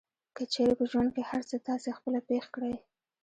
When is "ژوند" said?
0.91-1.09